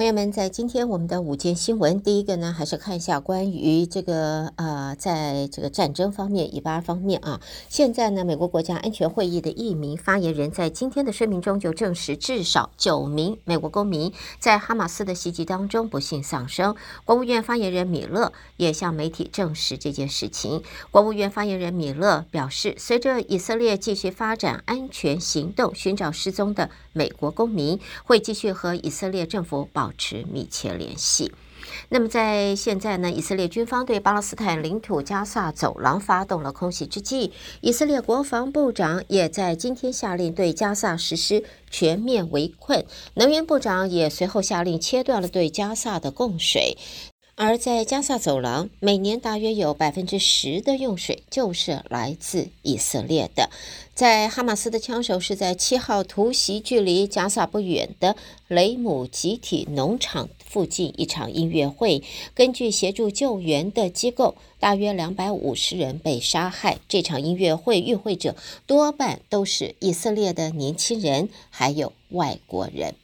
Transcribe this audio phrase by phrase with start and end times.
[0.00, 7.38] 朋友们，在今天我们的午间新闻，第一个呢，还是看一下关于这个呃，在这个战争方面、以巴方面啊。
[7.68, 16.74] 现在呢，美国国家安全会议的一名发言人，在今天的声明中就证实，至少九名美国公民在哈马斯的袭击当中不幸丧生。
[17.04, 20.62] 国务院发言人米勒也向媒体证实这件事情。
[20.90, 29.89] 国务院发言人米勒表示，随着以色列继续发展安全行动，寻找失踪的美国公民，会继续和以色列政府保。
[29.90, 31.32] 保持密切联系。
[31.88, 42.84] 那么，在现在呢，以色列军方对巴勒斯坦领土加萨走廊发动了空袭之际，以色列国防部长也在今天下令对加萨实施全面围困。
[43.14, 46.76] 能源部长也随后下令切断了对加萨的供水。
[47.42, 53.48] 而在加萨走廊，每年大约有百分之十的用水就是来自以色列的。
[53.94, 58.14] 在哈马斯的枪手是在七号突袭距离加萨不远的
[58.46, 62.02] 雷姆集体农场附近一场音乐会，
[62.34, 66.76] 根据协助救援的机构，大约两百五十人被杀害。
[66.90, 68.36] 这场音乐会与会者
[68.66, 72.94] 多半都是以色列的年轻人，还有外国人。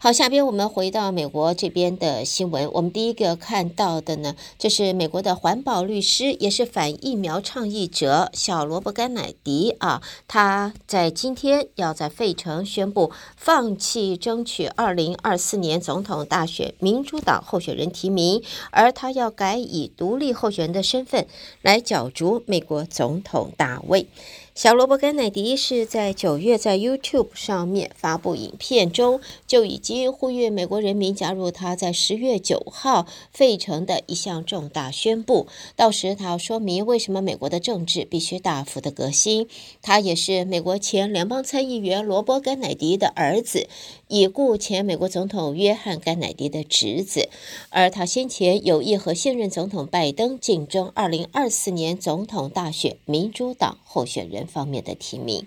[0.00, 2.70] 好，下边我们回到美国这边的新闻。
[2.72, 21.26] 我们第一个看到的呢，就是美国的环保律师，也是反疫苗倡议者小罗伯·甘乃迪啊，他在今天要在费城宣布放弃争取二零二四年总统大选民主党候选人提名，而他要改以独立候选人的身份
[21.62, 24.06] 来角逐美国总统大位。
[24.58, 35.46] 小罗伯·甘乃迪是在九月在 YouTube 上面发布影片中，就已经呼吁美国人民加入他在十月九号费城的一项重大宣布。
[35.76, 39.46] 到时他要说明为什么美国的政治必须大幅的革新。
[39.80, 43.68] 他也是美国前联邦参议员罗伯·甘乃迪的儿子，
[44.08, 47.28] 已故前美国总统约翰·甘乃迪的侄子。
[47.70, 55.46] 而他先前有意和现任总统拜登竞争二零二四年总统大选民主党候选人方面的提名。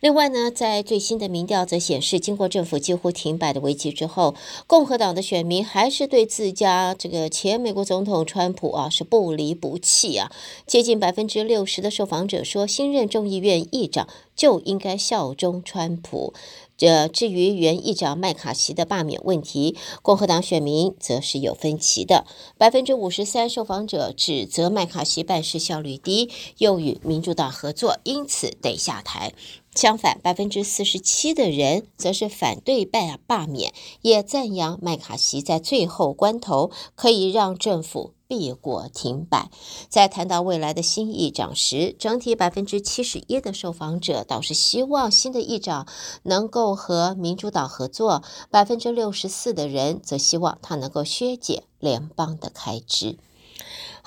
[0.00, 4.36] 另外呢，在最新的民调则显示，经过政府几乎停摆的危机之后，
[4.68, 10.30] 共和党的选民还是对自家这个前美国总统川普啊是不离不弃啊。
[10.68, 14.06] 接近百分之六十的受访者说，新任众议院议长
[14.38, 16.32] 就应该效忠川普。
[16.78, 22.24] 这至于原议长麦卡锡的罢免问题，共和党选民则是有分歧的。
[22.56, 29.32] 百分之五十三受访者指责麦卡锡办事效率低，又与民主党合作，因此得下台。
[29.74, 33.72] 相反，百分之四十七的人则是反对罢罢免，
[34.02, 38.12] 也赞扬麦卡锡在最后关头可以让政府。
[38.28, 39.50] 必过停摆。
[39.88, 45.88] 在谈到未来的新议长时，整体百分之七十一的受访者倒是希望新的议长
[46.22, 53.16] 能够和民主党合作，百分之六十四的人则希望他能够削减联邦的开支。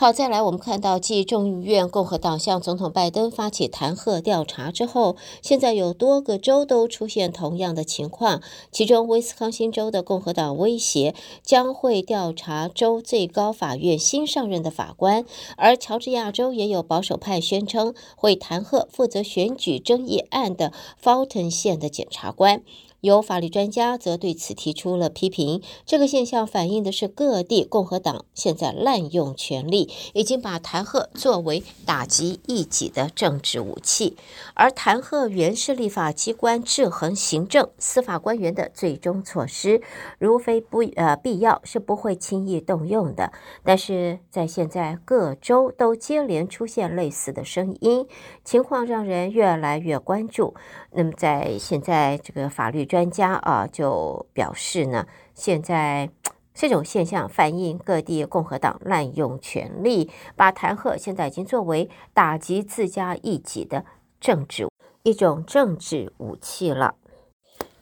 [0.01, 8.41] 好，再来，我们看到，继众议院共和党向总统拜登发起弹劾调查之后，现在有多个州都出现同样的情况。
[8.71, 11.13] 其中，威斯康星州的共和党威胁
[11.43, 15.23] 将会调查州最高法院新上任的法官，
[15.55, 22.63] 而乔治亚州也有保守派宣称会弹劾负责选举争议案的 Fulton 县的检察官。
[23.01, 25.63] 有法律专家则对此提出了批评。
[25.87, 34.15] 这个现象反映的是各地共和党现在滥用权力，已经把弹劾作为打击异己的政治武器。
[34.53, 39.81] 而弹劾原是立法机关制衡行政司法官员的最终措施，
[40.19, 43.33] 如非不呃必要是不会轻易动用的。
[43.63, 48.05] 但是在现在各州都接连出现类似的声音，
[48.45, 50.53] 情况让人越来越关注。
[50.91, 52.87] 那么在现在这个法律。
[52.91, 56.09] 专家啊，就表示呢，现在
[56.53, 63.85] 这种现象反映各地共和党滥用权力，把弹劾现在已经作为打击自家异己的
[64.19, 64.67] 政治
[65.03, 66.95] 一种政治武器了。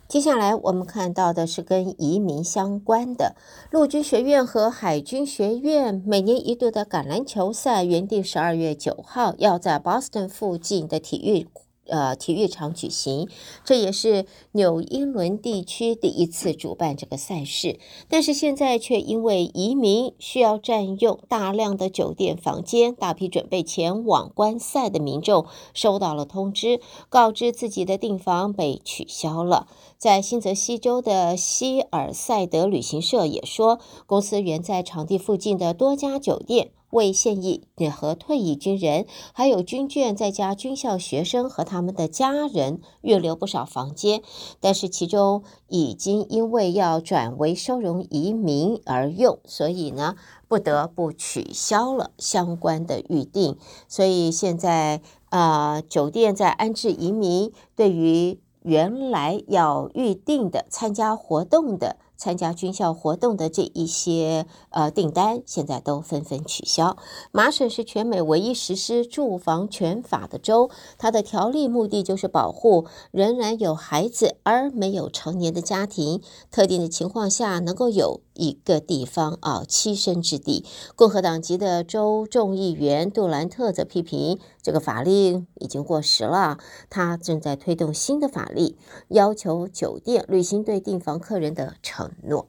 [0.07, 3.35] 接下来我们看到的是跟移民相关的，
[3.71, 11.47] 陆军学院和海军学院每年一度的橄榄球赛原定十二月九号要在 Boston 附近的体育。
[11.89, 13.27] 呃，体育场举行，
[13.63, 17.79] 这也是纽英伦地区第一次主办这个赛事。
[18.07, 29.67] 但是现在却因为移民需要占用大量的酒店房间，大批准备前往观赛的民众收到了通知，告知自己的订房被取消了。
[29.97, 36.71] 在新泽西州的希尔赛德旅行社也说，公司原在场地附近的多家酒店。
[36.91, 44.21] 为现役和退役军人，还有军眷在家军校学生和他们的家人预留不少房间，
[44.59, 50.15] 但是其中已经因为要转为收容移民而用，所以呢，
[50.47, 53.57] 不得不取消了相关的预定。
[53.87, 61.97] 所以现在、呃，酒店在安置移民，对于原来要预定的参加活动的。
[62.19, 66.97] 参加军校活动的这一些呃订单，现在都纷纷取消。
[67.31, 76.21] 麻省是全美唯一实施住房权法的州，它的条例目的就是保护仍然有孩子而没有成年的家庭，
[76.51, 80.65] 特定的情况下能够有一个地方啊栖身之地。
[80.97, 86.57] 共和党籍的州众议员杜兰特则批评这个法令已经过时了，
[86.89, 88.77] 他正在推动新的法律，
[89.07, 92.47] 要求酒店履行对订房客人的承诺。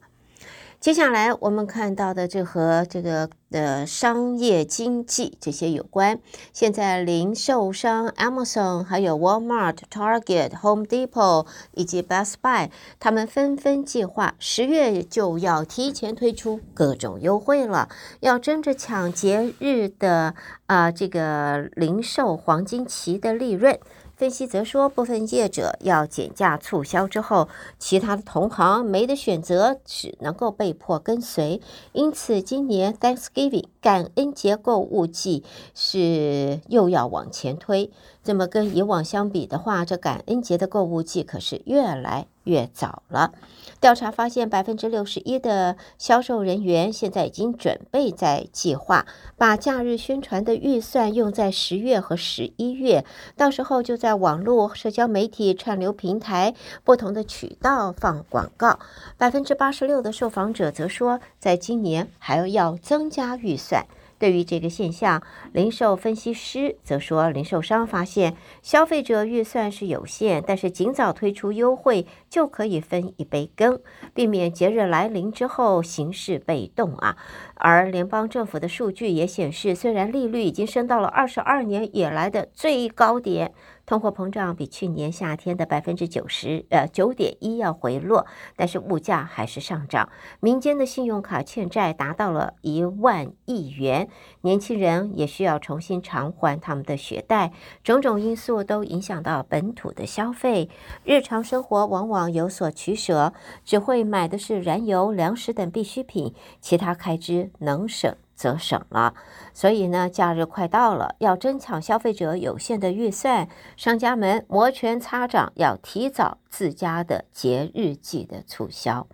[0.81, 6.19] 接下来我们看到的，这和这个的商业经济这些有关。
[6.55, 17.91] 现在零售商 Amazon、还有 Walmart、Target、Home Depot 以及 Best Buy，他们纷纷计划十月就要提前推出各种优惠了，
[18.21, 20.35] 要争着抢节日的
[20.65, 23.79] 啊、这个零售黄金期的利润。
[24.21, 31.63] 分析则说，部分业者要减价促销之后，其他的同行没得选择，只能够被迫跟随。
[31.93, 35.43] 因此，今年 Thanksgiving 感恩节购物季
[35.75, 37.91] 是又要往前推。
[38.23, 43.33] 这么跟以往相比的话，这感恩节的购物季可是越来越早了。
[43.81, 49.07] 调查发现，百分之六十一的销售人员现在已经准备在计划
[49.39, 53.05] 把假日宣传的预算用在十月和十一月，
[53.37, 58.81] 到时候就在网络、社交媒体、串流平台不同的渠道放广告。
[59.17, 63.87] 百分之八十六的受访者则说，在今年还要增加预算。
[64.19, 73.81] 对于这个现象，零售分析师则说，零售商发现消费者预算是有限，但是尽早推出优惠就可以分一杯羹，
[74.15, 77.17] 避免节日来临之后形势被动啊。
[77.57, 83.53] 而联邦政府的数据也显示，虽然利率已经升到了二十二年以来的最高点。
[83.87, 88.25] 通货膨胀比去年夏天的百分之九十，呃九点一要回落，
[88.55, 90.09] 但是物价还是上涨。
[90.39, 94.09] 民间的信用卡欠债达到了一万亿元，
[94.43, 97.51] 年轻人也需要重新偿还他们的学贷，
[97.83, 100.69] 种种因素都影响到本土的消费。
[101.03, 103.33] 日常生活往往有所取舍，
[103.65, 109.15] 只会买的是燃油、粮食等必需品，其他开支能省则省了，
[109.55, 119.07] 所以呢，假日快到了，要争抢消费者有限的预算，商家们摩拳擦掌，要提早自家的节日季的促销。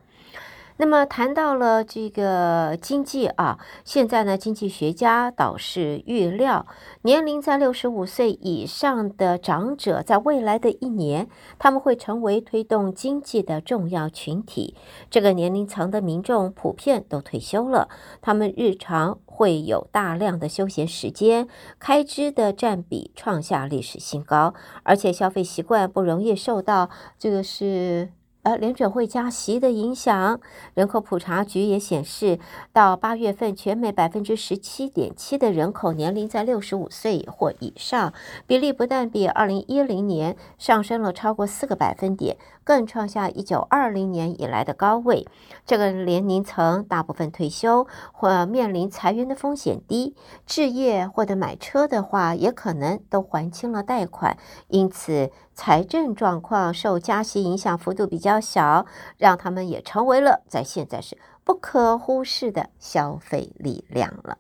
[0.79, 6.67] 那么谈到了这个经济啊，现在呢，经济学家倒是预料，
[7.03, 11.29] 年龄在六十五岁以上的长者，在未来的一年，
[11.59, 14.75] 他们会成为推动经济的重要群体。
[15.09, 17.89] 这个年龄层的民众普遍都退休了，
[18.21, 24.53] 他们日常会有大量的休闲时间，开支的占比创下历史新高，
[24.83, 28.11] 而且消费习惯不容易受到这个是。
[28.47, 30.39] 而联准会加息的影响，
[30.75, 32.39] 人口普查局也显示，
[32.73, 38.15] 到八月份，全美百分之十七点七的人口年龄在六十五岁或以上，
[38.47, 45.27] 比例不但比二零一零年上升了超过四个百分点，更创下一九二零年以来的高位。
[45.67, 50.15] 这个年龄层大部分退休或面临裁员的风险低，
[50.47, 55.33] 置业或者买车的话，也可能都还清了贷款，因此。
[55.57, 58.85] 财政状况受加息影响幅度比较小，
[59.17, 64.37] 让他们也成为了在现在是不可忽视的消费力量了。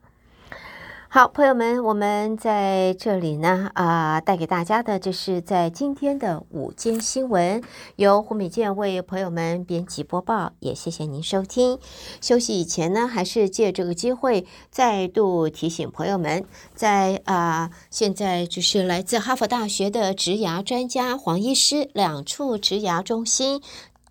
[1.17, 7.63] 好，朋友们，我们在这里呢，啊、带给大家的就是在今天的午间新闻，
[7.97, 11.79] 由胡美健为朋友们编辑播报，也谢谢您收听。
[12.21, 16.45] 休息以前呢，还是借这个机会再度提醒朋友们，
[16.75, 23.63] 在啊、现在就是来自哈佛大学的职牙专家黄医师两处职牙中心。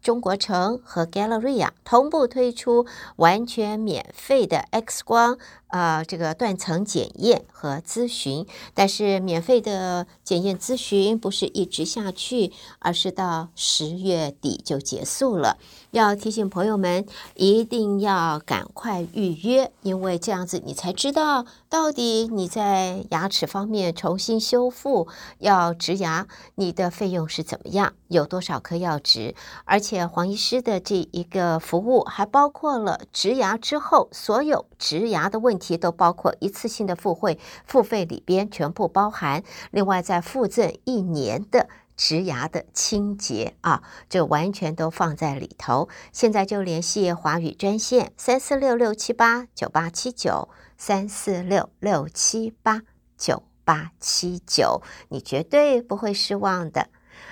[0.06, 2.86] 中国城和 Galleria 同步推出
[3.16, 8.46] 完全免费的 X 光啊、呃，这个断层检验和咨询。
[8.76, 15.58] 但是免费的检验咨询不是一直下去，而是到十月底就结束了。
[15.90, 41.68] 要提醒朋友们一定要赶快预约，因为这样子你才知道到底你在牙齿方面重新修复要植牙，你的费用是怎么样，有多少颗要植，而且黄医师的这一个服务还包括了植牙之后所有植牙的问题都包括一次性的付费，付费里边全部包含，另外再附赠一年的。
[41.96, 45.90] 植牙的清洁啊，就完全都放在里头。
[46.12, 52.82] 现在就联系华语专线三四六六七八九八七九三四六六七八
[53.18, 56.90] 九八七九，你绝对不会失望的。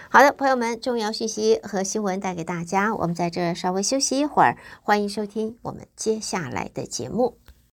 [0.10, 7.43] 好的，朋友们，重要讯息和新闻带给大家，我们在这稍微休息一会儿，欢迎收听我们接下来的节目。